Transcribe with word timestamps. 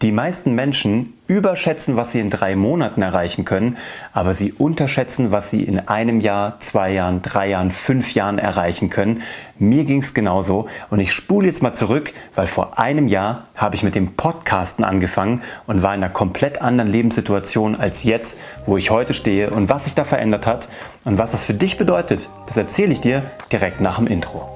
Die 0.00 0.12
meisten 0.12 0.54
Menschen 0.54 1.14
überschätzen, 1.26 1.96
was 1.96 2.12
sie 2.12 2.20
in 2.20 2.30
drei 2.30 2.54
Monaten 2.54 3.02
erreichen 3.02 3.44
können, 3.44 3.76
aber 4.12 4.32
sie 4.32 4.52
unterschätzen, 4.52 5.32
was 5.32 5.50
sie 5.50 5.64
in 5.64 5.88
einem 5.88 6.20
Jahr, 6.20 6.60
zwei 6.60 6.92
Jahren, 6.92 7.20
drei 7.20 7.48
Jahren, 7.48 7.72
fünf 7.72 8.14
Jahren 8.14 8.38
erreichen 8.38 8.90
können. 8.90 9.22
Mir 9.58 9.82
ging 9.84 10.00
es 10.00 10.14
genauso 10.14 10.68
und 10.90 11.00
ich 11.00 11.12
spule 11.12 11.48
jetzt 11.48 11.64
mal 11.64 11.74
zurück, 11.74 12.12
weil 12.36 12.46
vor 12.46 12.78
einem 12.78 13.08
Jahr 13.08 13.48
habe 13.56 13.74
ich 13.74 13.82
mit 13.82 13.96
dem 13.96 14.14
Podcasten 14.14 14.84
angefangen 14.84 15.42
und 15.66 15.82
war 15.82 15.92
in 15.96 16.04
einer 16.04 16.12
komplett 16.12 16.62
anderen 16.62 16.92
Lebenssituation 16.92 17.74
als 17.74 18.04
jetzt, 18.04 18.38
wo 18.66 18.76
ich 18.76 18.92
heute 18.92 19.14
stehe 19.14 19.50
und 19.50 19.68
was 19.68 19.86
sich 19.86 19.96
da 19.96 20.04
verändert 20.04 20.46
hat 20.46 20.68
und 21.04 21.18
was 21.18 21.32
das 21.32 21.44
für 21.44 21.54
dich 21.54 21.76
bedeutet, 21.76 22.30
das 22.46 22.56
erzähle 22.56 22.92
ich 22.92 23.00
dir 23.00 23.24
direkt 23.50 23.80
nach 23.80 23.96
dem 23.98 24.06
Intro. 24.06 24.48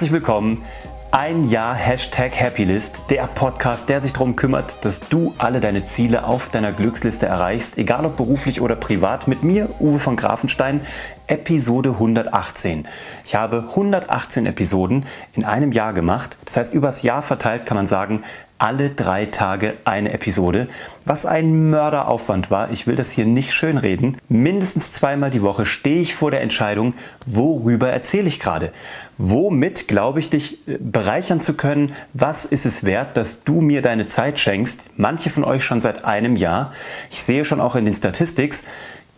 Herzlich 0.00 0.12
willkommen. 0.14 0.64
Ein 1.10 1.46
Jahr 1.46 1.74
Hashtag 1.74 2.32
Happylist, 2.40 3.02
der 3.10 3.26
Podcast, 3.26 3.90
der 3.90 4.00
sich 4.00 4.14
darum 4.14 4.34
kümmert, 4.34 4.82
dass 4.82 5.00
du 5.00 5.34
alle 5.36 5.60
deine 5.60 5.84
Ziele 5.84 6.24
auf 6.24 6.48
deiner 6.48 6.72
Glücksliste 6.72 7.26
erreichst, 7.26 7.76
egal 7.76 8.06
ob 8.06 8.16
beruflich 8.16 8.62
oder 8.62 8.76
privat. 8.76 9.28
Mit 9.28 9.42
mir, 9.42 9.68
Uwe 9.78 9.98
von 9.98 10.16
Grafenstein, 10.16 10.80
Episode 11.30 11.90
118. 11.90 12.86
Ich 13.24 13.34
habe 13.34 13.64
118 13.68 14.46
Episoden 14.46 15.06
in 15.32 15.44
einem 15.44 15.72
Jahr 15.72 15.92
gemacht. 15.92 16.36
Das 16.44 16.56
heißt, 16.56 16.74
übers 16.74 17.02
Jahr 17.02 17.22
verteilt 17.22 17.66
kann 17.66 17.76
man 17.76 17.86
sagen, 17.86 18.22
alle 18.60 18.90
drei 18.90 19.24
Tage 19.24 19.74
eine 19.84 20.12
Episode, 20.12 20.68
was 21.06 21.24
ein 21.24 21.70
Mörderaufwand 21.70 22.50
war. 22.50 22.70
Ich 22.70 22.86
will 22.86 22.94
das 22.94 23.10
hier 23.10 23.24
nicht 23.24 23.54
schönreden. 23.54 24.18
Mindestens 24.28 24.92
zweimal 24.92 25.30
die 25.30 25.40
Woche 25.40 25.64
stehe 25.64 26.02
ich 26.02 26.14
vor 26.14 26.30
der 26.30 26.42
Entscheidung, 26.42 26.92
worüber 27.24 27.88
erzähle 27.88 28.28
ich 28.28 28.38
gerade. 28.38 28.72
Womit 29.16 29.88
glaube 29.88 30.20
ich, 30.20 30.28
dich 30.28 30.68
äh, 30.68 30.76
bereichern 30.78 31.40
zu 31.40 31.54
können? 31.54 31.92
Was 32.12 32.44
ist 32.44 32.66
es 32.66 32.84
wert, 32.84 33.16
dass 33.16 33.44
du 33.44 33.62
mir 33.62 33.80
deine 33.80 34.06
Zeit 34.06 34.38
schenkst? 34.38 34.82
Manche 34.96 35.30
von 35.30 35.44
euch 35.44 35.64
schon 35.64 35.80
seit 35.80 36.04
einem 36.04 36.36
Jahr. 36.36 36.72
Ich 37.10 37.22
sehe 37.22 37.46
schon 37.46 37.62
auch 37.62 37.76
in 37.76 37.86
den 37.86 37.94
Statistics, 37.94 38.66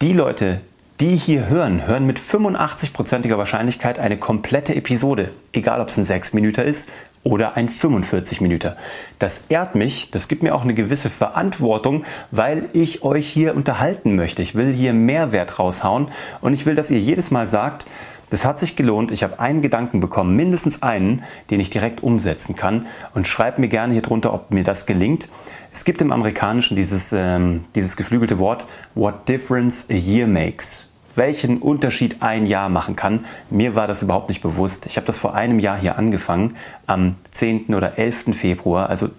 die 0.01 0.13
Leute, 0.13 0.61
die 1.01 1.17
hier 1.17 1.49
hören, 1.49 1.87
hören 1.87 2.07
mit 2.07 2.19
85%iger 2.19 3.39
Wahrscheinlichkeit 3.39 3.99
eine 3.99 4.19
komplette 4.19 4.75
Episode. 4.75 5.31
Egal, 5.53 5.81
ob 5.81 5.89
es 5.89 5.97
ein 5.97 6.05
6 6.05 6.33
Minuten 6.33 6.61
ist 6.61 6.89
oder 7.25 7.57
ein 7.57 7.69
45 7.69 8.41
Minuten. 8.41 8.73
Das 9.19 9.45
ehrt 9.49 9.75
mich, 9.75 10.11
das 10.11 10.29
gibt 10.29 10.43
mir 10.43 10.55
auch 10.55 10.63
eine 10.63 10.75
gewisse 10.75 11.11
Verantwortung, 11.11 12.05
weil 12.31 12.69
ich 12.73 13.03
euch 13.03 13.29
hier 13.29 13.55
unterhalten 13.55 14.17
möchte. 14.17 14.43
Ich 14.43 14.55
will 14.55 14.73
hier 14.73 14.93
Mehrwert 14.93 15.59
raushauen 15.59 16.09
und 16.41 16.53
ich 16.53 16.67
will, 16.67 16.75
dass 16.75 16.91
ihr 16.91 17.01
jedes 17.01 17.31
Mal 17.31 17.47
sagt, 17.47 17.87
das 18.33 18.47
hat 18.47 18.59
sich 18.59 18.77
gelohnt. 18.77 19.11
Ich 19.11 19.23
habe 19.23 19.41
einen 19.41 19.61
Gedanken 19.61 20.01
bekommen, 20.01 20.35
mindestens 20.35 20.83
einen, 20.83 21.23
den 21.51 21.61
ich 21.61 21.69
direkt 21.69 22.03
umsetzen 22.03 22.57
kann. 22.57 22.87
Und 23.13 23.29
schreibt 23.29 23.59
mir 23.59 23.69
gerne 23.69 23.93
hier 23.93 24.01
drunter, 24.01 24.33
ob 24.33 24.53
mir 24.53 24.65
das 24.65 24.87
gelingt. 24.87 25.29
Es 25.73 25.85
gibt 25.85 26.03
im 26.03 26.13
Amerikanischen 26.13 26.77
dieses, 26.77 27.13
ähm, 27.13 27.65
dieses 27.75 27.97
geflügelte 27.97 28.39
Wort, 28.39 28.67
What 28.95 29.29
difference 29.29 29.87
a 29.91 29.95
year 29.95 30.27
makes 30.27 30.89
welchen 31.15 31.59
Unterschied 31.59 32.23
ein 32.23 32.47
Jahr 32.47 32.69
machen 32.69 32.97
kann. 32.97 33.25
Mir 33.51 33.75
war 33.75 33.87
das 33.87 34.03
überhaupt 34.03 34.29
nicht 34.29 34.43
bewusst. 34.43 34.87
Ich 34.87 34.97
habe 34.97 35.07
das 35.07 35.19
vor 35.19 35.35
einem 35.35 35.59
Jahr 35.59 35.79
hier 35.79 35.99
angefangen, 35.99 36.57
am 36.87 37.17
10. 37.33 37.75
oder 37.75 37.99
11. 37.99 38.35
Februar, 38.35 38.89
also 38.89 39.11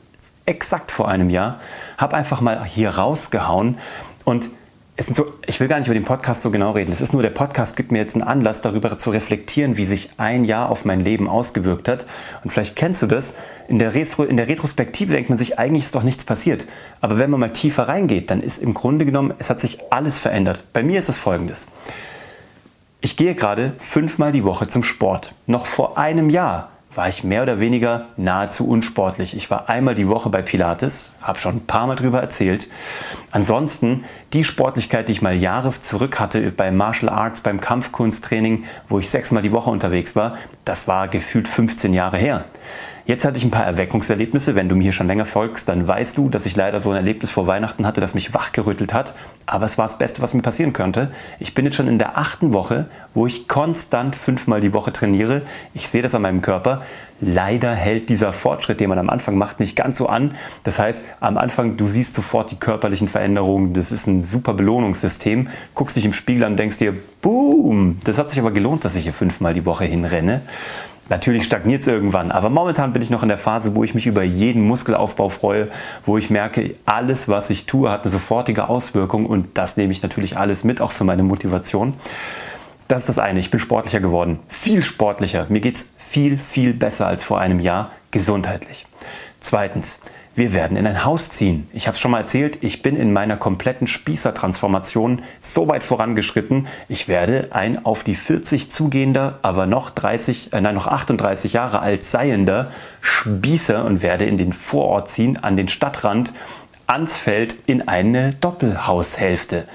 exakt 0.46 0.92
vor 0.92 1.08
einem 1.08 1.30
Jahr, 1.30 1.59
habe 1.98 2.16
einfach 2.16 2.42
mal 2.42 2.66
hier 2.66 2.90
rausgehauen 2.90 3.78
und 4.26 4.50
es 4.95 5.08
sind 5.08 5.16
so, 5.16 5.33
ich 5.47 5.59
will 5.59 5.67
gar 5.67 5.80
nicht 5.80 5.88
über 5.88 5.95
den 5.95 6.03
Podcast 6.03 6.44
so 6.44 6.52
genau 6.52 6.72
reden. 6.72 6.91
Es 6.91 7.02
ist 7.02 7.13
nur, 7.13 7.23
der 7.23 7.31
Podcast 7.31 7.75
gibt 7.75 7.91
mir 7.91 7.97
jetzt 7.97 8.13
einen 8.13 8.23
Anlass, 8.23 8.61
darüber 8.61 9.00
zu 9.00 9.09
reflektieren, 9.09 9.75
wie 9.75 9.85
sich 9.85 10.11
ein 10.17 10.45
Jahr 10.45 10.69
auf 10.69 10.85
mein 10.85 11.00
Leben 11.00 11.27
ausgewirkt 11.27 11.88
hat. 11.88 12.05
Und 12.44 12.52
vielleicht 12.52 12.75
kennst 12.75 13.02
du 13.02 13.08
das. 13.08 13.35
In 13.67 13.80
der, 13.80 13.95
Retro, 13.95 14.23
in 14.23 14.38
der 14.38 14.47
Retrospektive 14.47 15.13
denkt 15.13 15.30
man 15.30 15.38
sich, 15.38 15.58
eigentlich 15.58 15.85
ist 15.85 15.95
doch 15.95 16.03
nichts 16.03 16.23
passiert. 16.23 16.68
Aber 17.01 17.18
wenn 17.18 17.31
man 17.31 17.40
mal 17.40 17.53
tiefer 17.53 17.88
reingeht, 17.88 18.29
dann 18.29 18.41
ist 18.41 18.62
im 18.62 18.75
Grunde 18.75 19.06
genommen, 19.06 19.34
es 19.40 19.50
hat 19.50 19.59
sich 19.59 19.79
alles 19.90 20.19
verändert. 20.19 20.63
Bei 20.73 20.84
mir 20.84 21.00
ist 21.00 21.09
es 21.09 21.18
folgendes. 21.18 21.68
Ich 23.01 23.18
gehe 23.18 23.34
gerade 23.34 23.73
fünfmal 23.79 24.31
die 24.31 24.44
Woche 24.44 24.68
zum 24.68 24.84
Sport. 24.84 25.34
Noch 25.47 25.66
vor 25.66 25.97
einem 25.97 26.29
Jahr 26.29 26.69
war 26.96 27.09
ich 27.09 27.24
mehr 27.24 27.44
oder 27.44 27.59
weniger 27.59 28.08
nahezu 28.18 28.68
unsportlich. 28.68 29.36
Ich 29.36 29.50
war 29.50 29.70
einmal 29.70 29.96
die 29.96 30.08
Woche 30.08 30.30
bei 30.30 30.42
Pilates, 30.42 31.14
habe 31.22 31.40
schon 31.40 31.58
ein 31.58 31.66
paar 31.66 31.88
Mal 31.88 31.96
drüber 31.96 32.22
erzählt. 32.22 32.70
Ansonsten 33.31 34.04
die 34.34 34.44
Sportlichkeit, 34.44 35.08
die 35.08 35.14
ich 35.14 35.22
mal 35.22 35.36
Jahre 35.36 35.72
zurück 35.81 36.20
hatte 36.20 36.52
bei 36.52 36.72
Martial 36.72 37.09
Arts, 37.09 37.42
beim 37.42 37.59
Kampfkunsttraining, 37.59 38.66
wo 38.90 39.00
ich 39.00 39.09
sechsmal 39.09 39.42
die 39.42 39.52
Woche 39.52 39.70
unterwegs 39.70 40.16
war, 40.16 40.38
das 40.66 40.88
war 40.88 41.08
gefühlt 41.08 41.48
15 41.48 41.94
Jahre 41.94 42.18
her. 42.18 42.46
Jetzt 43.06 43.25
hatte 43.25 43.38
ich 43.38 43.44
ein 43.44 43.52
paar 43.52 43.66
Erweckungserlebnisse. 43.66 44.56
Wenn 44.56 44.69
du 44.69 44.78
mir 44.78 44.84
hier 44.84 44.91
schon 44.94 45.08
länger 45.08 45.25
folgst, 45.25 45.68
dann 45.68 45.86
weißt 45.86 46.18
du, 46.18 46.30
dass 46.30 46.46
ich 46.46 46.56
leider 46.56 46.80
so 46.80 46.90
ein 46.91 46.96
Erlebnis 46.96 47.31
vor 47.31 47.47
Weihnachten 47.47 47.86
hatte, 47.86 48.00
das 48.00 48.14
mich 48.14 48.34
wachgerüttelt 48.34 48.94
hat. 48.94 49.14
Aber 49.46 49.66
es 49.66 49.78
war 49.78 49.88
das 49.88 49.97
Beste, 49.97 50.22
was 50.22 50.34
mir 50.34 50.41
passieren 50.41 50.72
könnte. 50.72 51.12
Ich 51.38 51.53
bin 51.53 51.66
jetzt 51.66 51.75
schon 51.75 51.90
in 51.90 52.00
der 52.00 52.18
achten 52.18 52.53
Woche, 52.53 52.86
wo 53.13 53.28
ich 53.28 53.50
konstant 53.50 54.16
fünfmal 54.16 54.62
die 54.62 54.74
Woche 54.74 54.94
trainiere. 54.94 55.42
Ich 55.74 55.90
sehe 55.90 56.02
das 56.02 56.16
an 56.16 56.22
meinem 56.22 56.42
Körper. 56.42 56.84
Leider 57.19 57.75
hält 57.75 58.08
dieser 58.08 58.31
Fortschritt, 58.31 58.80
den 58.80 58.88
man 58.88 59.00
am 59.00 59.09
Anfang 59.09 59.38
macht, 59.38 59.59
nicht 59.59 59.75
ganz 59.75 59.97
so 59.97 60.08
an. 60.08 60.36
Das 60.63 60.80
heißt, 60.80 61.03
am 61.19 61.38
Anfang, 61.38 61.75
du 61.75 61.88
siehst 61.88 62.16
sofort 62.16 62.52
die 62.52 62.56
körperlichen 62.56 63.09
Veränderungen. 63.09 63.74
Das 63.74 63.92
ist 63.92 64.08
ein 64.08 64.24
super 64.24 64.53
Belohnungssystem. 64.53 65.50
Guckst 65.75 65.97
dich 65.97 66.06
im 66.06 66.13
Spiegel 66.13 66.46
an 66.46 66.53
und 66.53 66.58
denkst 66.58 66.78
dir, 66.78 66.96
boom, 67.22 68.00
das 68.06 68.18
hat 68.18 68.30
sich 68.30 68.40
aber 68.40 68.52
gelohnt, 68.52 68.86
dass 68.86 68.96
ich 68.96 69.03
hier 69.03 69.13
fünfmal 69.13 69.53
die 69.53 69.66
Woche 69.66 69.84
hinrenne. 69.84 70.42
Natürlich 71.09 71.44
stagniert 71.44 71.81
es 71.81 71.88
irgendwann, 71.88 72.31
aber 72.31 72.50
momentan 72.50 72.94
bin 72.94 73.02
ich 73.02 73.09
noch 73.09 73.24
in 73.24 73.30
der 73.30 73.38
Phase, 73.38 73.75
wo 73.75 73.84
ich 73.84 73.94
mich 73.94 74.08
über 74.08 74.24
jeden 74.24 74.66
Muskelaufbau 74.66 75.28
freue, 75.30 75.68
wo 76.06 76.18
ich 76.18 76.30
merke, 76.30 76.75
alles, 76.86 77.28
was 77.28 77.50
ich 77.50 77.66
tue, 77.66 77.90
hat 77.90 78.03
eine 78.03 78.12
sofortige 78.12 78.69
Auswirkung 78.69 79.25
und 79.25 79.58
das 79.58 79.75
nehme 79.75 79.92
ich 79.92 80.02
natürlich 80.02 80.38
alles 80.38 80.63
mit, 80.63 80.80
auch 80.80 80.94
für 80.94 81.03
meine 81.03 81.24
Motivation. 81.24 81.94
Das 82.88 83.00
ist 83.00 83.09
das 83.09 83.19
eine, 83.19 83.40
ich 83.40 83.52
bin 83.52 83.59
sportlicher 83.59 84.00
geworden, 84.00 84.40
viel 84.47 84.81
sportlicher. 84.81 85.46
Mir 85.50 85.59
geht 85.59 85.75
es 85.75 85.90
viel, 85.97 86.38
viel 86.38 86.74
besser 86.74 87.08
als 87.08 87.24
vor 87.24 87.40
einem 87.40 87.59
Jahr 87.59 87.92
gesundheitlich. 88.12 88.86
Zweitens, 89.42 90.00
wir 90.35 90.53
werden 90.53 90.77
in 90.77 90.88
ein 90.88 91.05
Haus 91.05 91.29
ziehen. 91.29 91.67
Ich 91.73 91.85
habe 91.88 91.95
es 91.95 92.01
schon 92.01 92.11
mal 92.11 92.21
erzählt, 92.21 92.57
ich 92.61 92.81
bin 92.81 92.95
in 92.95 93.13
meiner 93.13 93.38
kompletten 93.38 93.85
Spießer-Transformation 93.85 95.21
so 95.41 95.67
weit 95.67 95.83
vorangeschritten, 95.83 96.67
ich 96.89 97.07
werde 97.07 97.49
ein 97.51 97.85
auf 97.85 98.03
die 98.03 98.16
40 98.16 98.71
zugehender, 98.71 99.38
aber 99.44 99.67
noch 99.67 99.91
30, 99.91 100.53
äh, 100.53 100.61
nein, 100.61 100.73
noch 100.73 100.88
38 100.88 101.53
Jahre 101.53 101.79
alt 101.79 102.03
seiender 102.03 102.71
Spießer 103.01 103.85
und 103.85 104.01
werde 104.01 104.25
in 104.25 104.38
den 104.38 104.53
Vorort 104.53 105.11
ziehen, 105.11 105.38
an 105.38 105.55
den 105.55 105.67
Stadtrand, 105.67 106.33
ans 106.88 107.17
Feld 107.17 107.55
in 107.67 107.88
eine 107.88 108.33
Doppelhaushälfte. 108.33 109.65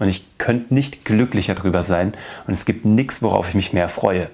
Und 0.00 0.08
ich 0.08 0.38
könnte 0.38 0.74
nicht 0.74 1.04
glücklicher 1.04 1.54
drüber 1.54 1.82
sein 1.82 2.14
und 2.46 2.54
es 2.54 2.64
gibt 2.64 2.84
nichts, 2.84 3.22
worauf 3.22 3.48
ich 3.48 3.54
mich 3.54 3.72
mehr 3.72 3.88
freue. 3.88 4.28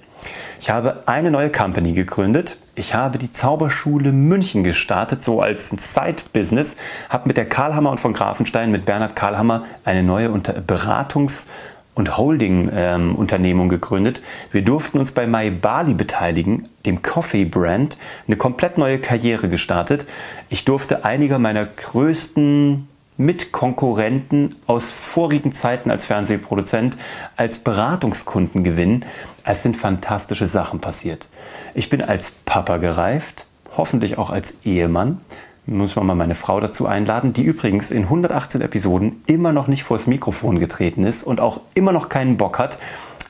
Ich 0.61 0.71
habe 0.71 1.03
eine 1.07 1.31
neue 1.31 1.51
Company 1.51 1.93
gegründet. 1.93 2.57
Ich 2.77 2.93
habe 2.93 3.19
die 3.19 3.31
Zauberschule 3.31 4.11
München 4.11 4.65
gestartet, 4.65 5.23
so 5.23 5.41
als 5.41 5.71
Side-Business. 5.71 6.77
Habe 7.09 7.29
mit 7.29 7.37
der 7.37 7.49
Karlhammer 7.49 7.91
und 7.91 8.01
von 8.01 8.13
Grafenstein, 8.13 8.73
mit 8.73 8.85
Bernhard 8.85 9.15
Karlhammer, 9.15 9.65
eine 9.85 10.03
neue 10.03 10.29
Beratungs- 10.29 11.47
und 11.95 12.17
Holding-Unternehmung 12.17 13.67
ähm, 13.67 13.71
gegründet. 13.71 14.23
Wir 14.51 14.63
durften 14.63 14.99
uns 14.99 15.13
bei 15.13 15.29
My 15.29 15.51
Bali 15.51 15.95
beteiligen, 15.95 16.69
dem 16.85 17.03
Coffee-Brand, 17.03 17.97
eine 18.27 18.37
komplett 18.37 18.77
neue 18.77 18.99
Karriere 18.99 19.49
gestartet. 19.49 20.07
Ich 20.49 20.65
durfte 20.65 21.05
einige 21.05 21.39
meiner 21.39 21.67
größten 21.67 22.89
Mitkonkurrenten 23.17 24.57
aus 24.67 24.91
vorigen 24.91 25.53
Zeiten 25.53 25.91
als 25.91 26.05
Fernsehproduzent 26.05 26.97
als 27.37 27.59
Beratungskunden 27.59 28.65
gewinnen. 28.65 29.05
Es 29.45 29.63
sind 29.63 29.77
fantastische 29.77 30.47
Sachen 30.47 30.81
passiert. 30.81 31.29
Ich 31.75 31.89
bin 31.89 32.03
als 32.03 32.33
Papa 32.45 32.79
gereift, 32.79 33.47
hoffentlich 33.77 34.19
auch 34.19 34.31
als 34.31 34.59
Ehemann. 34.65 35.21
Muss 35.67 35.95
man 35.95 36.07
mal 36.07 36.17
meine 36.17 36.35
Frau 36.35 36.59
dazu 36.59 36.87
einladen, 36.87 37.33
die 37.33 37.45
übrigens 37.45 37.93
in 37.93 38.03
118 38.03 38.61
Episoden 38.61 39.23
immer 39.27 39.53
noch 39.53 39.69
nicht 39.69 39.85
vors 39.85 40.09
Mikrofon 40.09 40.59
getreten 40.59 41.05
ist 41.05 41.23
und 41.23 41.41
auch 41.41 41.61
immer 41.75 41.93
noch 41.93 42.09
keinen 42.09 42.37
Bock 42.37 42.59
hat. 42.59 42.79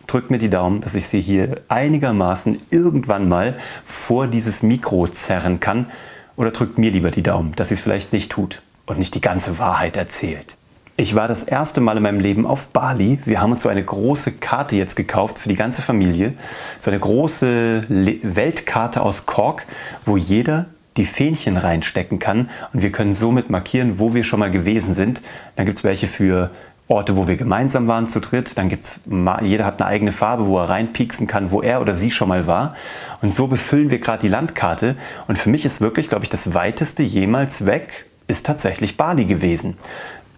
Drückt 0.07 0.31
mir 0.31 0.39
die 0.39 0.51
Daumen, 0.51 0.81
dass 0.81 0.95
ich 0.95 1.09
sie 1.09 1.21
hier 1.21 1.61
einigermaßen 1.69 2.61
irgendwann 2.71 3.29
mal 3.29 3.59
vor 3.85 4.29
dieses 4.29 4.63
Mikro 4.63 5.07
zerren 5.09 5.61
kann. 5.61 5.91
Oder 6.37 6.51
drückt 6.51 6.79
mir 6.79 6.91
lieber 6.91 7.11
die 7.11 7.23
Daumen, 7.23 7.53
dass 7.55 7.69
sie 7.69 7.75
es 7.75 7.81
vielleicht 7.81 8.13
nicht 8.13 8.33
tut 8.33 8.63
und 8.87 8.99
nicht 8.99 9.15
die 9.15 9.21
ganze 9.21 9.59
Wahrheit 9.59 9.97
erzählt. 9.97 10.57
Ich 10.97 11.17
war 11.17 11.27
das 11.27 11.43
erste 11.43 11.81
Mal 11.81 11.97
in 11.97 12.05
meinem 12.05 12.21
Leben 12.21 12.47
auf 12.47 12.69
Bali. 12.69 13.19
Wir 13.25 13.41
haben 13.41 13.51
uns 13.51 13.63
so 13.63 13.69
eine 13.69 13.83
große 13.83 14.33
Karte 14.33 14.77
jetzt 14.77 14.95
gekauft 14.95 15.41
für 15.41 15.49
die 15.49 15.57
ganze 15.57 15.83
Familie. 15.83 16.35
So 16.79 16.91
eine 16.91 17.01
große 17.01 17.85
Weltkarte 17.89 19.03
aus 19.03 19.27
Kork, 19.27 19.67
wo 20.07 20.17
jeder 20.17 20.67
die 20.97 21.05
Fähnchen 21.05 21.57
reinstecken 21.57 22.21
kann 22.21 22.49
und 22.73 22.83
wir 22.83 22.93
können 22.93 23.15
somit 23.15 23.51
markieren, 23.51 23.99
wo 23.99 24.15
wir 24.15 24.23
schon 24.23 24.39
mal 24.39 24.53
gewesen 24.53 24.95
sind. 24.95 25.21
Dann 25.57 25.67
gibt 25.67 25.79
es 25.79 25.85
welche 25.85 26.07
für 26.07 26.53
Orte, 26.87 27.17
wo 27.17 27.27
wir 27.27 27.35
gemeinsam 27.35 27.89
waren 27.89 28.09
zu 28.09 28.21
dritt. 28.21 28.57
Dann 28.57 28.69
gibt's 28.69 29.01
jeder 29.43 29.65
hat 29.65 29.81
eine 29.81 29.91
eigene 29.91 30.13
Farbe, 30.13 30.47
wo 30.47 30.59
er 30.59 30.69
reinpieksen 30.69 31.27
kann, 31.27 31.51
wo 31.51 31.61
er 31.61 31.81
oder 31.81 31.95
sie 31.95 32.13
schon 32.13 32.29
mal 32.29 32.47
war. 32.47 32.77
Und 33.21 33.35
so 33.35 33.49
befüllen 33.49 33.91
wir 33.91 33.99
gerade 33.99 34.21
die 34.21 34.29
Landkarte. 34.29 34.95
Und 35.27 35.39
für 35.39 35.51
mich 35.51 35.65
ist 35.65 35.81
wirklich, 35.81 36.09
glaube 36.09 36.25
ich, 36.25 36.31
das 36.31 36.55
weiteste 36.55 37.03
jemals 37.03 37.67
weg 37.67 38.07
ist 38.27 38.47
tatsächlich 38.47 38.97
Bali 38.97 39.25
gewesen. 39.25 39.77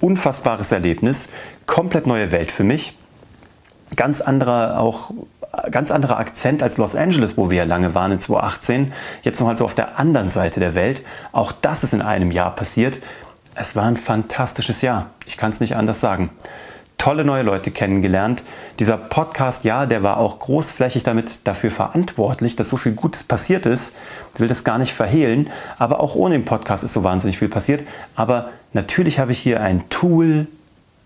Unfassbares 0.01 0.73
Erlebnis, 0.73 1.29
komplett 1.67 2.07
neue 2.07 2.31
Welt 2.31 2.53
für 2.53 2.65
mich. 2.65 2.97
Ganz 3.95 4.21
anderer 4.21 4.79
auch 4.81 5.13
ganz 5.71 5.91
anderer 5.91 6.19
Akzent 6.19 6.63
als 6.63 6.77
Los 6.77 6.95
Angeles, 6.95 7.37
wo 7.37 7.51
wir 7.51 7.59
ja 7.59 7.65
lange 7.65 7.95
waren 7.95 8.13
in 8.13 8.21
2018. 8.21 8.93
Jetzt 9.23 9.41
noch 9.41 9.49
halt 9.49 9.59
so 9.59 9.65
auf 9.65 9.75
der 9.75 9.99
anderen 9.99 10.31
Seite 10.31 10.61
der 10.61 10.75
Welt. 10.75 11.03
Auch 11.33 11.53
das 11.53 11.85
ist 11.85 11.95
in 11.95 12.03
einem 12.03 12.31
Jahr 12.31 12.55
passiert. 12.55 13.01
Es 13.55 13.75
war 13.75 13.85
ein 13.85 13.97
fantastisches 13.97 14.83
Jahr. 14.83 15.11
Ich 15.27 15.37
kann 15.37 15.51
es 15.51 15.61
nicht 15.61 15.77
anders 15.77 16.01
sagen. 16.01 16.31
Tolle 16.99 17.25
neue 17.25 17.43
Leute 17.43 17.71
kennengelernt. 17.71 18.43
Dieser 18.79 18.97
Podcast, 18.97 19.65
ja, 19.65 19.87
der 19.87 20.03
war 20.03 20.17
auch 20.17 20.39
großflächig 20.39 21.03
damit 21.03 21.47
dafür 21.47 21.71
verantwortlich, 21.71 22.57
dass 22.57 22.71
so 22.71 22.77
viel 22.77 22.93
Gutes 22.93 23.25
passiert 23.25 23.67
ist. 23.67 23.95
Ich 24.35 24.41
will 24.41 24.49
das 24.49 24.65
gar 24.65 24.79
nicht 24.79 24.93
verhehlen, 24.93 25.51
aber 25.79 26.01
auch 26.01 26.15
ohne 26.15 26.35
den 26.35 26.45
Podcast 26.45 26.85
ist 26.85 26.95
so 26.95 27.05
wahnsinnig 27.05 27.39
viel 27.39 27.49
passiert. 27.49 27.85
Aber 28.15 28.51
natürlich 28.73 29.19
habe 29.19 29.33
ich 29.33 29.39
hier 29.39 29.61
ein 29.61 29.89
Tool, 29.89 30.47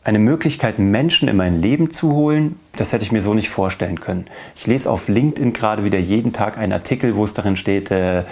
eine 0.03 0.19
Möglichkeit, 0.19 0.79
Menschen 0.79 1.29
in 1.29 1.37
mein 1.37 1.61
Leben 1.61 1.91
zu 1.91 2.13
holen, 2.13 2.59
das 2.77 2.93
hätte 2.93 3.05
ich 3.05 3.13
mir 3.13 3.21
so 3.21 3.35
nicht 3.35 3.51
vorstellen 3.51 4.01
können. 4.01 4.25
Ich 4.57 4.67
lese 4.67 4.91
auf 4.91 5.09
LinkedIn 5.09 5.53
gerade 5.53 5.85
wieder 5.85 5.99
jeden 5.99 6.33
Tag 6.33 6.57
einen 6.57 6.73
Artikel, 6.73 7.17
wo 7.17 7.25
es 7.25 7.35
darin 7.35 7.57
steht, 7.57 7.91
äh, 7.91 8.25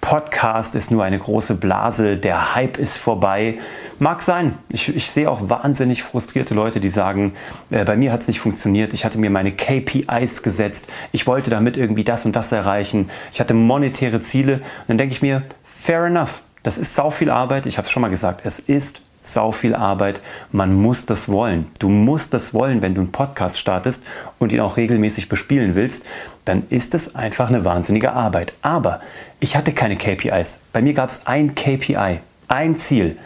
Podcast 0.00 0.76
ist 0.76 0.92
nur 0.92 1.02
eine 1.02 1.18
große 1.18 1.56
Blase, 1.56 2.16
der 2.16 2.54
Hype 2.54 2.78
ist 2.78 2.96
vorbei. 2.96 3.58
Mag 3.98 4.22
sein. 4.22 4.56
Ich, 4.68 4.94
ich 4.94 5.10
sehe 5.10 5.28
auch 5.28 5.48
wahnsinnig 5.50 6.04
frustrierte 6.04 6.54
Leute, 6.54 6.78
die 6.78 6.88
sagen, 6.88 7.32
äh, 7.70 7.84
bei 7.84 7.96
mir 7.96 8.12
hat 8.12 8.20
es 8.20 8.28
nicht 8.28 8.38
funktioniert, 8.38 8.94
ich 8.94 9.04
hatte 9.04 9.18
mir 9.18 9.30
meine 9.30 9.50
KPIs 9.50 10.44
gesetzt, 10.44 10.86
ich 11.10 11.26
wollte 11.26 11.50
damit 11.50 11.76
irgendwie 11.76 12.04
das 12.04 12.24
und 12.26 12.36
das 12.36 12.52
erreichen, 12.52 13.10
ich 13.32 13.40
hatte 13.40 13.54
monetäre 13.54 14.20
Ziele. 14.20 14.54
Und 14.54 14.88
dann 14.88 14.98
denke 14.98 15.14
ich 15.14 15.22
mir, 15.22 15.42
fair 15.64 16.04
enough. 16.04 16.42
Das 16.62 16.78
ist 16.78 16.94
sau 16.94 17.10
viel 17.10 17.30
Arbeit. 17.30 17.66
Ich 17.66 17.78
habe 17.78 17.86
es 17.86 17.90
schon 17.90 18.02
mal 18.02 18.08
gesagt. 18.08 18.42
Es 18.44 18.58
ist 18.58 19.00
sau 19.32 19.52
viel 19.52 19.74
Arbeit. 19.74 20.20
Man 20.52 20.74
muss 20.74 21.06
das 21.06 21.28
wollen. 21.28 21.66
Du 21.78 21.88
musst 21.88 22.34
das 22.34 22.54
wollen, 22.54 22.82
wenn 22.82 22.94
du 22.94 23.02
einen 23.02 23.12
Podcast 23.12 23.58
startest 23.58 24.04
und 24.38 24.52
ihn 24.52 24.60
auch 24.60 24.76
regelmäßig 24.76 25.28
bespielen 25.28 25.74
willst, 25.74 26.04
dann 26.44 26.64
ist 26.70 26.94
es 26.94 27.14
einfach 27.14 27.48
eine 27.48 27.64
wahnsinnige 27.64 28.12
Arbeit. 28.12 28.52
Aber 28.62 29.00
ich 29.40 29.56
hatte 29.56 29.72
keine 29.72 29.96
KPIs. 29.96 30.62
Bei 30.72 30.80
mir 30.80 30.94
gab 30.94 31.10
es 31.10 31.26
ein 31.26 31.54
KPI, 31.54 32.20
ein 32.48 32.78
Ziel. 32.78 33.18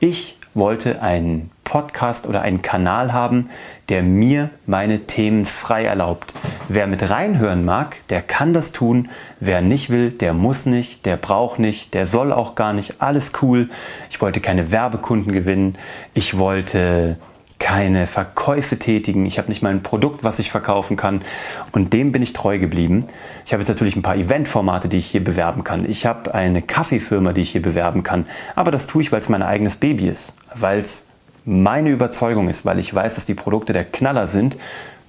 Ich 0.00 0.38
wollte 0.54 1.00
einen 1.02 1.50
Podcast 1.64 2.26
oder 2.26 2.42
einen 2.42 2.62
Kanal 2.62 3.12
haben, 3.12 3.50
der 3.88 4.02
mir 4.02 4.50
meine 4.66 5.00
Themen 5.06 5.46
frei 5.46 5.84
erlaubt. 5.84 6.34
Wer 6.74 6.86
mit 6.86 7.10
reinhören 7.10 7.66
mag, 7.66 7.96
der 8.08 8.22
kann 8.22 8.54
das 8.54 8.72
tun. 8.72 9.10
Wer 9.40 9.60
nicht 9.60 9.90
will, 9.90 10.10
der 10.10 10.32
muss 10.32 10.64
nicht, 10.64 11.04
der 11.04 11.18
braucht 11.18 11.58
nicht, 11.58 11.92
der 11.92 12.06
soll 12.06 12.32
auch 12.32 12.54
gar 12.54 12.72
nicht. 12.72 13.02
Alles 13.02 13.34
cool. 13.42 13.68
Ich 14.08 14.22
wollte 14.22 14.40
keine 14.40 14.70
Werbekunden 14.70 15.32
gewinnen. 15.32 15.76
Ich 16.14 16.38
wollte 16.38 17.18
keine 17.58 18.06
Verkäufe 18.06 18.78
tätigen. 18.78 19.26
Ich 19.26 19.36
habe 19.36 19.50
nicht 19.50 19.60
mal 19.60 19.68
ein 19.68 19.82
Produkt, 19.82 20.24
was 20.24 20.38
ich 20.38 20.50
verkaufen 20.50 20.96
kann. 20.96 21.20
Und 21.72 21.92
dem 21.92 22.10
bin 22.10 22.22
ich 22.22 22.32
treu 22.32 22.58
geblieben. 22.58 23.04
Ich 23.44 23.52
habe 23.52 23.60
jetzt 23.60 23.68
natürlich 23.68 23.94
ein 23.94 24.02
paar 24.02 24.16
Eventformate, 24.16 24.88
die 24.88 24.96
ich 24.96 25.08
hier 25.08 25.22
bewerben 25.22 25.64
kann. 25.64 25.84
Ich 25.86 26.06
habe 26.06 26.34
eine 26.34 26.62
Kaffeefirma, 26.62 27.34
die 27.34 27.42
ich 27.42 27.50
hier 27.50 27.60
bewerben 27.60 28.02
kann. 28.02 28.24
Aber 28.56 28.70
das 28.70 28.86
tue 28.86 29.02
ich, 29.02 29.12
weil 29.12 29.20
es 29.20 29.28
mein 29.28 29.42
eigenes 29.42 29.76
Baby 29.76 30.08
ist. 30.08 30.38
Weil 30.54 30.78
es 30.78 31.08
meine 31.44 31.90
Überzeugung 31.90 32.48
ist, 32.48 32.64
weil 32.64 32.78
ich 32.78 32.94
weiß, 32.94 33.16
dass 33.16 33.26
die 33.26 33.34
Produkte 33.34 33.72
der 33.72 33.84
Knaller 33.84 34.26
sind, 34.26 34.56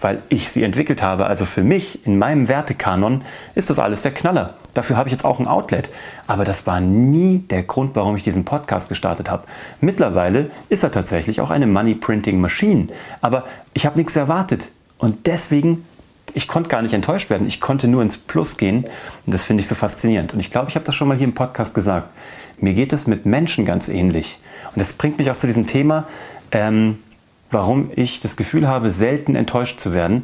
weil 0.04 0.22
ich 0.30 0.50
sie 0.50 0.64
entwickelt 0.64 1.02
habe. 1.02 1.26
Also 1.26 1.46
für 1.46 1.64
mich, 1.64 2.06
in 2.06 2.18
meinem 2.18 2.48
Wertekanon, 2.48 3.24
ist 3.56 3.70
das 3.70 3.80
alles 3.80 4.02
der 4.02 4.14
Knaller. 4.14 4.56
Dafür 4.74 4.98
habe 4.98 5.08
ich 5.08 5.14
jetzt 5.14 5.26
auch 5.26 5.40
ein 5.40 5.48
Outlet. 5.48 5.90
Aber 6.28 6.44
das 6.44 6.68
war 6.68 6.82
nie 6.82 7.40
der 7.40 7.64
Grund, 7.64 7.96
warum 7.96 8.16
ich 8.16 8.24
diesen 8.24 8.44
Podcast 8.44 8.90
gestartet 8.90 9.30
habe. 9.30 9.44
Mittlerweile 9.82 10.50
ist 10.70 10.84
er 10.84 10.92
tatsächlich 10.92 11.42
auch 11.42 11.52
eine 11.52 11.68
Money 11.68 11.96
Printing 11.96 12.42
Machine. 12.42 12.88
Aber 13.22 13.46
ich 13.74 13.86
habe 13.86 13.98
nichts 13.98 14.16
erwartet. 14.16 14.70
Und 14.98 15.28
deswegen, 15.28 15.86
ich 16.34 16.48
konnte 16.48 16.70
gar 16.70 16.82
nicht 16.82 16.94
enttäuscht 16.94 17.30
werden. 17.30 17.48
Ich 17.48 17.62
konnte 17.62 17.88
nur 17.88 18.02
ins 18.02 18.18
Plus 18.18 18.58
gehen. 18.58 18.86
Und 19.26 19.34
das 19.34 19.46
finde 19.46 19.62
ich 19.62 19.68
so 19.68 19.76
faszinierend. 19.76 20.34
Und 20.34 20.40
ich 20.40 20.52
glaube, 20.52 20.70
ich 20.70 20.76
habe 20.76 20.86
das 20.86 20.96
schon 20.96 21.08
mal 21.08 21.18
hier 21.18 21.28
im 21.28 21.36
Podcast 21.36 21.74
gesagt. 21.74 22.10
Mir 22.60 22.74
geht 22.74 22.94
es 22.94 23.08
mit 23.08 23.26
Menschen 23.26 23.66
ganz 23.66 23.90
ähnlich. 23.90 24.40
Und 24.76 24.80
das 24.80 24.94
bringt 24.94 25.18
mich 25.18 25.30
auch 25.30 25.36
zu 25.36 25.48
diesem 25.48 25.68
Thema, 25.68 26.08
ähm, 26.52 26.98
warum 27.54 27.92
ich 27.96 28.22
das 28.22 28.36
Gefühl 28.36 28.68
habe, 28.68 28.92
selten 28.92 29.36
enttäuscht 29.36 29.80
zu 29.80 29.94
werden. 29.94 30.24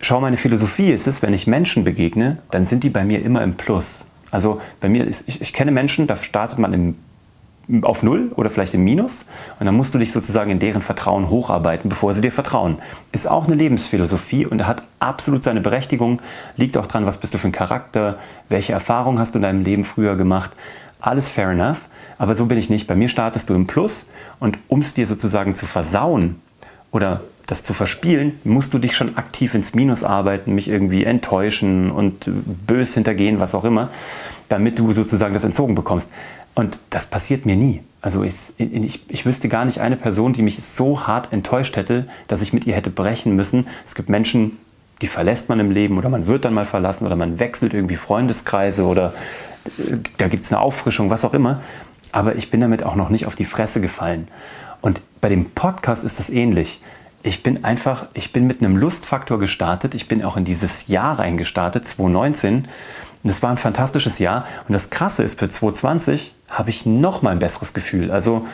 Schau, 0.00 0.20
meine 0.20 0.36
Philosophie 0.36 0.90
ist 0.90 1.06
es, 1.06 1.22
wenn 1.22 1.34
ich 1.34 1.46
Menschen 1.46 1.84
begegne, 1.84 2.38
dann 2.50 2.64
sind 2.64 2.84
die 2.84 2.90
bei 2.90 3.04
mir 3.04 3.22
immer 3.22 3.42
im 3.42 3.54
Plus. 3.54 4.06
Also 4.30 4.60
bei 4.80 4.88
mir 4.88 5.06
ist, 5.06 5.28
ich, 5.28 5.40
ich 5.40 5.52
kenne 5.52 5.70
Menschen, 5.70 6.06
da 6.06 6.16
startet 6.16 6.58
man 6.58 6.72
im 6.72 6.94
auf 7.82 8.02
Null 8.02 8.32
oder 8.36 8.48
vielleicht 8.50 8.74
im 8.74 8.82
Minus. 8.82 9.26
Und 9.60 9.66
dann 9.66 9.74
musst 9.74 9.94
du 9.94 9.98
dich 9.98 10.12
sozusagen 10.12 10.50
in 10.50 10.58
deren 10.58 10.80
Vertrauen 10.80 11.28
hocharbeiten, 11.28 11.88
bevor 11.88 12.14
sie 12.14 12.22
dir 12.22 12.32
vertrauen. 12.32 12.78
Ist 13.12 13.28
auch 13.28 13.46
eine 13.46 13.54
Lebensphilosophie 13.56 14.46
und 14.46 14.66
hat 14.66 14.82
absolut 15.00 15.44
seine 15.44 15.60
Berechtigung. 15.60 16.22
Liegt 16.56 16.76
auch 16.76 16.86
dran, 16.86 17.06
was 17.06 17.18
bist 17.18 17.34
du 17.34 17.38
für 17.38 17.48
ein 17.48 17.52
Charakter, 17.52 18.18
welche 18.48 18.72
Erfahrungen 18.72 19.18
hast 19.18 19.34
du 19.34 19.38
in 19.38 19.42
deinem 19.42 19.62
Leben 19.62 19.84
früher 19.84 20.16
gemacht. 20.16 20.52
Alles 21.00 21.28
fair 21.28 21.50
enough. 21.50 21.88
Aber 22.18 22.34
so 22.34 22.46
bin 22.46 22.58
ich 22.58 22.68
nicht. 22.68 22.86
Bei 22.86 22.96
mir 22.96 23.08
startest 23.08 23.48
du 23.48 23.54
im 23.54 23.66
Plus 23.66 24.06
und 24.40 24.58
um 24.68 24.80
es 24.80 24.94
dir 24.94 25.06
sozusagen 25.06 25.54
zu 25.54 25.66
versauen 25.66 26.40
oder 26.90 27.22
das 27.46 27.64
zu 27.64 27.72
verspielen, 27.72 28.38
musst 28.44 28.74
du 28.74 28.78
dich 28.78 28.94
schon 28.94 29.16
aktiv 29.16 29.54
ins 29.54 29.74
Minus 29.74 30.04
arbeiten, 30.04 30.54
mich 30.54 30.68
irgendwie 30.68 31.04
enttäuschen 31.04 31.90
und 31.90 32.24
bös 32.26 32.92
hintergehen, 32.92 33.40
was 33.40 33.54
auch 33.54 33.64
immer, 33.64 33.88
damit 34.50 34.78
du 34.78 34.92
sozusagen 34.92 35.32
das 35.32 35.44
entzogen 35.44 35.74
bekommst. 35.74 36.12
Und 36.54 36.80
das 36.90 37.06
passiert 37.06 37.46
mir 37.46 37.56
nie. 37.56 37.80
Also 38.02 38.22
ich, 38.22 38.34
ich, 38.58 39.08
ich 39.08 39.26
wüsste 39.26 39.48
gar 39.48 39.64
nicht 39.64 39.80
eine 39.80 39.96
Person, 39.96 40.34
die 40.34 40.42
mich 40.42 40.62
so 40.62 41.06
hart 41.06 41.32
enttäuscht 41.32 41.76
hätte, 41.76 42.06
dass 42.26 42.42
ich 42.42 42.52
mit 42.52 42.66
ihr 42.66 42.74
hätte 42.74 42.90
brechen 42.90 43.34
müssen. 43.34 43.66
Es 43.86 43.94
gibt 43.94 44.08
Menschen, 44.08 44.58
die 45.00 45.06
verlässt 45.06 45.48
man 45.48 45.58
im 45.58 45.70
Leben 45.70 45.96
oder 45.96 46.08
man 46.10 46.26
wird 46.26 46.44
dann 46.44 46.52
mal 46.52 46.64
verlassen 46.64 47.06
oder 47.06 47.16
man 47.16 47.38
wechselt 47.38 47.72
irgendwie 47.72 47.96
Freundeskreise 47.96 48.84
oder 48.84 49.14
äh, 49.78 49.96
da 50.18 50.28
gibt 50.28 50.44
es 50.44 50.52
eine 50.52 50.60
Auffrischung, 50.60 51.10
was 51.10 51.24
auch 51.24 51.34
immer 51.34 51.62
aber 52.12 52.36
ich 52.36 52.50
bin 52.50 52.60
damit 52.60 52.82
auch 52.82 52.94
noch 52.94 53.10
nicht 53.10 53.26
auf 53.26 53.36
die 53.36 53.44
Fresse 53.44 53.80
gefallen. 53.80 54.28
Und 54.80 55.00
bei 55.20 55.28
dem 55.28 55.50
Podcast 55.50 56.04
ist 56.04 56.18
das 56.18 56.30
ähnlich. 56.30 56.82
Ich 57.22 57.42
bin 57.42 57.64
einfach, 57.64 58.06
ich 58.14 58.32
bin 58.32 58.46
mit 58.46 58.60
einem 58.60 58.76
Lustfaktor 58.76 59.38
gestartet. 59.38 59.94
Ich 59.94 60.08
bin 60.08 60.24
auch 60.24 60.36
in 60.36 60.44
dieses 60.44 60.86
Jahr 60.86 61.18
reingestartet, 61.18 61.86
2019. 61.86 62.56
Und 62.56 62.66
das 63.24 63.42
war 63.42 63.50
ein 63.50 63.58
fantastisches 63.58 64.18
Jahr. 64.18 64.46
Und 64.68 64.72
das 64.72 64.90
Krasse 64.90 65.24
ist, 65.24 65.38
für 65.38 65.50
2020 65.50 66.34
habe 66.48 66.70
ich 66.70 66.86
noch 66.86 67.22
mal 67.22 67.30
ein 67.30 67.40
besseres 67.40 67.74
Gefühl. 67.74 68.10
Also, 68.10 68.46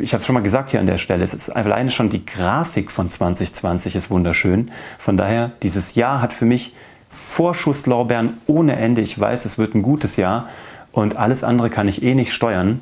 ich 0.00 0.12
habe 0.14 0.20
es 0.20 0.26
schon 0.26 0.34
mal 0.34 0.42
gesagt 0.42 0.70
hier 0.70 0.80
an 0.80 0.86
der 0.86 0.98
Stelle, 0.98 1.22
es 1.22 1.34
ist 1.34 1.50
alleine 1.50 1.90
schon 1.90 2.08
die 2.08 2.24
Grafik 2.26 2.90
von 2.90 3.10
2020 3.10 3.94
ist 3.94 4.10
wunderschön. 4.10 4.70
Von 4.98 5.16
daher, 5.16 5.52
dieses 5.62 5.94
Jahr 5.94 6.20
hat 6.20 6.32
für 6.32 6.46
mich 6.46 6.74
Vorschusslorbeeren 7.10 8.38
ohne 8.46 8.76
Ende. 8.76 9.02
Ich 9.02 9.20
weiß, 9.20 9.44
es 9.44 9.58
wird 9.58 9.74
ein 9.74 9.82
gutes 9.82 10.16
Jahr 10.16 10.48
und 10.92 11.16
alles 11.16 11.42
andere 11.42 11.70
kann 11.70 11.88
ich 11.88 12.02
eh 12.02 12.14
nicht 12.14 12.32
steuern. 12.32 12.80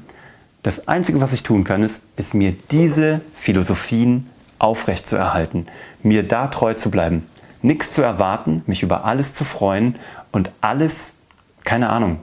Das 0.62 0.88
Einzige, 0.88 1.20
was 1.20 1.32
ich 1.32 1.42
tun 1.42 1.64
kann, 1.64 1.82
ist, 1.82 2.08
ist 2.16 2.34
mir 2.34 2.54
diese 2.70 3.20
Philosophien 3.34 4.26
aufrechtzuerhalten, 4.58 5.66
mir 6.02 6.22
da 6.26 6.48
treu 6.48 6.74
zu 6.74 6.90
bleiben, 6.90 7.26
nichts 7.62 7.92
zu 7.92 8.02
erwarten, 8.02 8.62
mich 8.66 8.82
über 8.82 9.04
alles 9.04 9.34
zu 9.34 9.44
freuen 9.44 9.96
und 10.32 10.50
alles, 10.60 11.18
keine 11.64 11.88
Ahnung, 11.88 12.22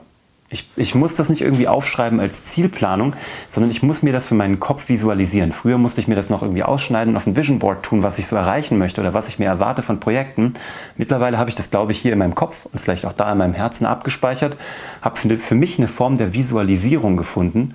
ich, 0.50 0.68
ich 0.76 0.94
muss 0.94 1.14
das 1.14 1.28
nicht 1.28 1.42
irgendwie 1.42 1.68
aufschreiben 1.68 2.20
als 2.20 2.46
Zielplanung, 2.46 3.14
sondern 3.50 3.70
ich 3.70 3.82
muss 3.82 4.02
mir 4.02 4.14
das 4.14 4.26
für 4.26 4.34
meinen 4.34 4.58
Kopf 4.58 4.88
visualisieren. 4.88 5.52
Früher 5.52 5.76
musste 5.76 6.00
ich 6.00 6.08
mir 6.08 6.14
das 6.14 6.30
noch 6.30 6.42
irgendwie 6.42 6.62
ausschneiden 6.62 7.12
und 7.12 7.16
auf 7.18 7.26
ein 7.26 7.36
Vision 7.36 7.58
Board 7.58 7.82
tun, 7.82 8.02
was 8.02 8.18
ich 8.18 8.26
so 8.26 8.36
erreichen 8.36 8.78
möchte 8.78 9.02
oder 9.02 9.12
was 9.12 9.28
ich 9.28 9.38
mir 9.38 9.44
erwarte 9.44 9.82
von 9.82 10.00
Projekten. 10.00 10.54
Mittlerweile 10.96 11.36
habe 11.36 11.50
ich 11.50 11.56
das, 11.56 11.70
glaube 11.70 11.92
ich, 11.92 11.98
hier 12.00 12.14
in 12.14 12.18
meinem 12.18 12.34
Kopf 12.34 12.66
und 12.72 12.78
vielleicht 12.78 13.04
auch 13.04 13.12
da 13.12 13.30
in 13.30 13.38
meinem 13.38 13.52
Herzen 13.52 13.84
abgespeichert, 13.84 14.56
habe 15.02 15.18
für 15.18 15.54
mich 15.54 15.78
eine 15.78 15.88
Form 15.88 16.16
der 16.16 16.32
Visualisierung 16.32 17.18
gefunden 17.18 17.74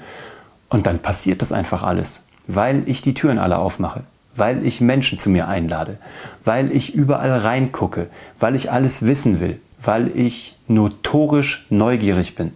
und 0.69 0.87
dann 0.87 0.97
passiert 0.97 1.43
das 1.43 1.51
einfach 1.51 1.83
alles, 1.83 2.25
weil 2.47 2.81
ich 2.87 3.03
die 3.03 3.13
Türen 3.13 3.37
alle 3.37 3.59
aufmache 3.59 4.03
weil 4.35 4.65
ich 4.65 4.81
Menschen 4.81 5.19
zu 5.19 5.29
mir 5.29 5.47
einlade, 5.47 5.97
weil 6.43 6.71
ich 6.71 6.95
überall 6.95 7.31
reingucke, 7.37 8.07
weil 8.39 8.55
ich 8.55 8.71
alles 8.71 9.05
wissen 9.05 9.39
will, 9.39 9.59
weil 9.83 10.11
ich 10.17 10.55
notorisch 10.67 11.65
neugierig 11.69 12.35
bin. 12.35 12.51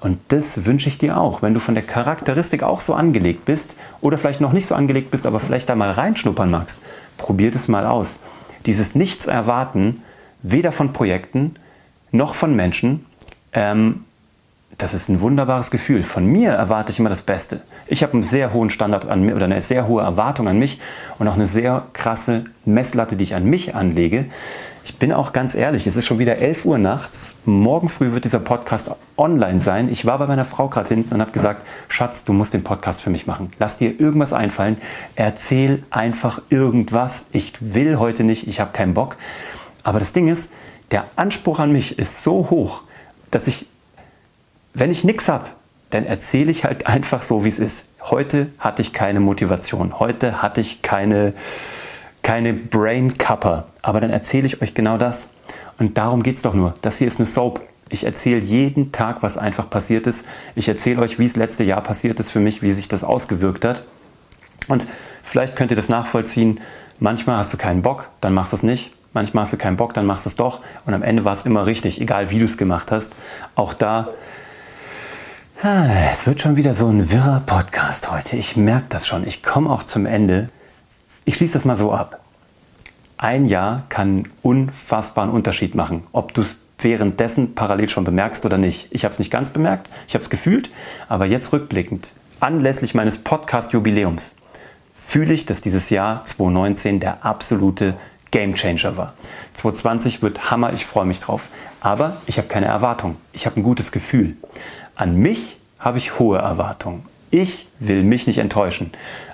Und 0.00 0.18
das 0.28 0.66
wünsche 0.66 0.88
ich 0.88 0.98
dir 0.98 1.16
auch. 1.16 1.42
Wenn 1.42 1.54
du 1.54 1.60
von 1.60 1.74
der 1.74 1.84
Charakteristik 1.84 2.64
auch 2.64 2.80
so 2.80 2.94
angelegt 2.94 3.44
bist 3.44 3.76
oder 4.00 4.18
vielleicht 4.18 4.40
noch 4.40 4.52
nicht 4.52 4.66
so 4.66 4.74
angelegt 4.74 5.12
bist, 5.12 5.26
aber 5.26 5.38
vielleicht 5.38 5.68
da 5.68 5.76
mal 5.76 5.92
reinschnuppern 5.92 6.50
magst, 6.50 6.82
probier 7.18 7.52
das 7.52 7.68
mal 7.68 7.86
aus. 7.86 8.20
Dieses 8.66 8.94
Nichts 8.96 9.26
erwarten, 9.26 10.02
weder 10.42 10.72
von 10.72 10.92
Projekten 10.92 11.54
noch 12.10 12.34
von 12.34 12.56
Menschen, 12.56 13.06
ähm, 13.52 14.04
das 14.82 14.94
ist 14.94 15.08
ein 15.08 15.20
wunderbares 15.20 15.70
Gefühl. 15.70 16.02
Von 16.02 16.26
mir 16.26 16.50
erwarte 16.50 16.90
ich 16.90 16.98
immer 16.98 17.08
das 17.08 17.22
Beste. 17.22 17.60
Ich 17.86 18.02
habe 18.02 18.14
einen 18.14 18.24
sehr 18.24 18.52
hohen 18.52 18.68
Standard 18.68 19.06
an 19.06 19.22
mir 19.22 19.36
oder 19.36 19.44
eine 19.44 19.62
sehr 19.62 19.86
hohe 19.86 20.02
Erwartung 20.02 20.48
an 20.48 20.58
mich 20.58 20.80
und 21.20 21.28
auch 21.28 21.34
eine 21.34 21.46
sehr 21.46 21.86
krasse 21.92 22.46
Messlatte, 22.64 23.14
die 23.14 23.22
ich 23.22 23.36
an 23.36 23.44
mich 23.44 23.76
anlege. 23.76 24.26
Ich 24.84 24.98
bin 24.98 25.12
auch 25.12 25.32
ganz 25.32 25.54
ehrlich, 25.54 25.86
es 25.86 25.94
ist 25.94 26.06
schon 26.06 26.18
wieder 26.18 26.38
11 26.38 26.64
Uhr 26.64 26.78
nachts. 26.78 27.36
Morgen 27.44 27.88
früh 27.88 28.12
wird 28.12 28.24
dieser 28.24 28.40
Podcast 28.40 28.90
online 29.16 29.60
sein. 29.60 29.88
Ich 29.88 30.04
war 30.04 30.18
bei 30.18 30.26
meiner 30.26 30.44
Frau 30.44 30.68
gerade 30.68 30.88
hinten 30.88 31.14
und 31.14 31.20
habe 31.20 31.30
gesagt, 31.30 31.64
Schatz, 31.86 32.24
du 32.24 32.32
musst 32.32 32.52
den 32.52 32.64
Podcast 32.64 33.00
für 33.00 33.10
mich 33.10 33.28
machen. 33.28 33.52
Lass 33.60 33.78
dir 33.78 34.00
irgendwas 34.00 34.32
einfallen. 34.32 34.78
Erzähl 35.14 35.84
einfach 35.90 36.42
irgendwas. 36.48 37.28
Ich 37.30 37.52
will 37.60 38.00
heute 38.00 38.24
nicht, 38.24 38.48
ich 38.48 38.58
habe 38.58 38.72
keinen 38.72 38.94
Bock. 38.94 39.14
Aber 39.84 40.00
das 40.00 40.12
Ding 40.12 40.26
ist, 40.26 40.52
der 40.90 41.04
Anspruch 41.14 41.60
an 41.60 41.70
mich 41.70 42.00
ist 42.00 42.24
so 42.24 42.50
hoch, 42.50 42.82
dass 43.30 43.46
ich, 43.46 43.68
wenn 44.74 44.90
ich 44.90 45.04
nichts 45.04 45.28
habe, 45.28 45.46
dann 45.90 46.06
erzähle 46.06 46.50
ich 46.50 46.64
halt 46.64 46.86
einfach 46.86 47.22
so, 47.22 47.44
wie 47.44 47.48
es 47.48 47.58
ist. 47.58 47.88
Heute 48.02 48.48
hatte 48.58 48.82
ich 48.82 48.92
keine 48.92 49.20
Motivation. 49.20 49.98
Heute 49.98 50.42
hatte 50.42 50.60
ich 50.60 50.82
keine 50.82 51.34
keine 52.22 52.54
Brain 52.54 53.12
Cupper, 53.14 53.66
aber 53.82 54.00
dann 54.00 54.10
erzähle 54.10 54.46
ich 54.46 54.62
euch 54.62 54.74
genau 54.74 54.96
das. 54.96 55.28
Und 55.78 55.98
darum 55.98 56.22
geht 56.22 56.36
es 56.36 56.42
doch 56.42 56.54
nur. 56.54 56.74
Das 56.82 56.98
hier 56.98 57.08
ist 57.08 57.18
eine 57.18 57.26
Soap. 57.26 57.60
Ich 57.88 58.04
erzähle 58.04 58.40
jeden 58.40 58.92
Tag, 58.92 59.22
was 59.22 59.36
einfach 59.36 59.68
passiert 59.68 60.06
ist. 60.06 60.24
Ich 60.54 60.68
erzähle 60.68 61.00
euch, 61.00 61.18
wie 61.18 61.26
es 61.26 61.36
letzte 61.36 61.64
Jahr 61.64 61.82
passiert 61.82 62.20
ist 62.20 62.30
für 62.30 62.40
mich, 62.40 62.62
wie 62.62 62.72
sich 62.72 62.88
das 62.88 63.04
ausgewirkt 63.04 63.64
hat. 63.64 63.84
Und 64.68 64.86
vielleicht 65.22 65.56
könnt 65.56 65.72
ihr 65.72 65.76
das 65.76 65.88
nachvollziehen. 65.88 66.60
Manchmal 67.00 67.38
hast 67.38 67.52
du 67.52 67.56
keinen 67.56 67.82
Bock, 67.82 68.08
dann 68.20 68.32
machst 68.32 68.52
du 68.52 68.56
es 68.56 68.62
nicht. 68.62 68.94
Manchmal 69.12 69.42
hast 69.42 69.52
du 69.52 69.58
keinen 69.58 69.76
Bock, 69.76 69.92
dann 69.92 70.06
machst 70.06 70.24
du 70.24 70.30
es 70.30 70.36
doch. 70.36 70.60
Und 70.86 70.94
am 70.94 71.02
Ende 71.02 71.24
war 71.24 71.34
es 71.34 71.44
immer 71.44 71.66
richtig, 71.66 72.00
egal 72.00 72.30
wie 72.30 72.38
du 72.38 72.44
es 72.44 72.56
gemacht 72.56 72.90
hast. 72.92 73.14
Auch 73.56 73.74
da, 73.74 74.08
es 75.64 76.26
wird 76.26 76.40
schon 76.40 76.56
wieder 76.56 76.74
so 76.74 76.88
ein 76.88 77.12
wirrer 77.12 77.40
Podcast 77.46 78.10
heute. 78.10 78.34
Ich 78.36 78.56
merke 78.56 78.86
das 78.88 79.06
schon. 79.06 79.24
Ich 79.24 79.44
komme 79.44 79.70
auch 79.70 79.84
zum 79.84 80.06
Ende. 80.06 80.48
Ich 81.24 81.36
schließe 81.36 81.52
das 81.52 81.64
mal 81.64 81.76
so 81.76 81.92
ab. 81.92 82.20
Ein 83.16 83.44
Jahr 83.44 83.84
kann 83.88 84.08
einen 84.08 84.32
unfassbaren 84.42 85.30
Unterschied 85.30 85.76
machen, 85.76 86.02
ob 86.10 86.34
du 86.34 86.40
es 86.40 86.62
währenddessen 86.78 87.54
parallel 87.54 87.88
schon 87.88 88.02
bemerkst 88.02 88.44
oder 88.44 88.58
nicht. 88.58 88.88
Ich 88.90 89.04
habe 89.04 89.12
es 89.12 89.20
nicht 89.20 89.30
ganz 89.30 89.50
bemerkt, 89.50 89.88
ich 90.08 90.14
habe 90.14 90.24
es 90.24 90.30
gefühlt, 90.30 90.72
aber 91.08 91.26
jetzt 91.26 91.52
rückblickend, 91.52 92.12
anlässlich 92.40 92.94
meines 92.94 93.18
Podcast-Jubiläums, 93.18 94.34
fühle 94.92 95.32
ich, 95.32 95.46
dass 95.46 95.60
dieses 95.60 95.90
Jahr 95.90 96.24
2019 96.24 96.98
der 96.98 97.24
absolute 97.24 97.94
Gamechanger 98.32 98.96
war. 98.96 99.12
2020 99.54 100.22
wird 100.22 100.50
Hammer, 100.50 100.72
ich 100.72 100.84
freue 100.86 101.04
mich 101.04 101.20
drauf. 101.20 101.50
Aber 101.82 102.18
ich 102.26 102.38
habe 102.38 102.46
keine 102.46 102.66
Erwartung. 102.66 103.16
Ich 103.32 103.44
habe 103.44 103.60
ein 103.60 103.64
gutes 103.64 103.90
Gefühl. 103.90 104.36
An 104.94 105.16
mich 105.16 105.58
habe 105.78 105.98
ich 105.98 106.18
hohe 106.18 106.38
Erwartungen. 106.38 107.02
Ich 107.30 107.68
will 107.78 108.02
mich 108.02 108.26
nicht 108.26 108.38
enttäuschen. 108.38 108.90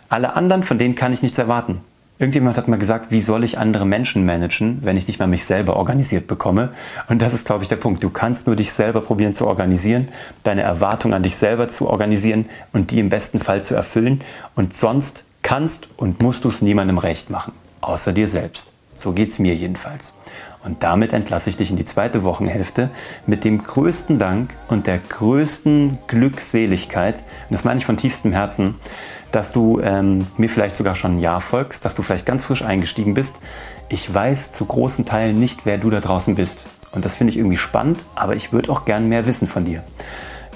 Alle 0.09 0.35
anderen, 0.35 0.63
von 0.63 0.79
denen 0.79 0.95
kann 0.95 1.13
ich 1.13 1.23
nichts 1.23 1.37
erwarten. 1.37 1.81
Irgendjemand 2.21 2.57
hat 2.57 2.67
mal 2.67 2.79
gesagt, 2.79 3.13
wie 3.13 3.23
soll 3.23 3.45
ich 3.45 3.59
andere 3.59 3.87
Menschen 3.87 4.25
managen, 4.25 4.81
wenn 4.83 4.97
ich 4.97 5.07
nicht 5.07 5.21
mal 5.21 5.29
mich 5.29 5.45
selber 5.45 5.77
organisiert 5.77 6.27
bekomme? 6.27 6.71
Und 7.09 7.23
das 7.23 7.33
ist, 7.33 7.47
glaube 7.47 7.63
ich, 7.63 7.69
der 7.69 7.77
Punkt. 7.77 8.03
Du 8.03 8.11
kannst 8.11 8.47
nur 8.49 8.57
dich 8.57 8.73
selber 8.73 9.01
probieren 9.03 9.35
zu 9.35 9.47
organisieren, 9.47 10.09
deine 10.43 10.63
Erwartung 10.63 11.15
an 11.15 11.23
dich 11.23 11.37
selber 11.37 11.69
zu 11.69 11.89
organisieren 11.89 12.47
und 12.73 12.91
die 12.91 12.99
im 12.99 13.09
besten 13.09 13.39
Fall 13.39 13.63
zu 13.63 13.77
erfüllen. 13.77 14.23
Und 14.57 14.75
sonst 14.75 15.25
kannst 15.43 15.89
und 15.97 16.21
musst 16.21 16.45
du 16.45 16.49
es 16.49 16.61
niemandem 16.61 16.99
recht 16.99 17.31
machen, 17.31 17.53
außer 17.81 18.13
dir 18.13 18.27
selbst. 18.27 18.67
So 18.95 19.13
geht 19.13 19.31
es 19.31 19.39
mir 19.39 19.55
jedenfalls. 19.55 20.13
Und 20.69 20.83
damit 20.83 21.15
entlasse 21.15 21.49
ich 21.49 21.57
dich 21.57 21.71
in 21.71 21.77
die 21.77 21.87
zweite 21.87 22.25
Wochenhälfte 22.25 22.91
mit 23.27 23.43
dem 23.43 23.65
größten 23.65 24.19
Dank 24.19 24.51
und 24.69 24.87
der 24.87 24.99
größten 24.99 25.97
Glückseligkeit, 26.07 27.17
und 27.49 27.53
das 27.53 27.65
meine 27.65 27.79
ich 27.79 27.87
von 27.87 27.97
tiefstem 27.97 28.33
Herzen, 28.33 28.75
dass 29.33 29.51
du 29.51 29.81
ähm, 29.81 30.27
mir 30.37 30.51
vielleicht 30.51 30.77
sogar 30.77 30.95
schon 30.95 31.17
ein 31.17 31.21
Jahr 31.21 31.41
folgst, 31.41 31.87
dass 31.87 31.95
du 31.95 32.03
vielleicht 32.03 32.27
ganz 32.27 32.45
frisch 32.45 32.63
eingestiegen 32.63 33.15
bist. 33.15 33.37
Ich 33.89 34.13
weiß 34.13 34.53
zu 34.53 34.67
großen 34.67 35.07
Teilen 35.07 35.39
nicht, 35.39 35.61
wer 35.65 35.79
du 35.79 35.89
da 35.89 36.01
draußen 36.01 36.35
bist. 36.35 36.67
Und 36.93 37.07
das 37.07 37.17
finde 37.17 37.31
ich 37.31 37.39
irgendwie 37.39 37.57
spannend, 37.57 38.05
aber 38.15 38.37
ich 38.37 38.53
würde 38.53 38.71
auch 38.71 38.85
gern 38.85 39.09
mehr 39.09 39.25
wissen 39.25 39.49
von 39.49 39.65
dir. 39.65 39.83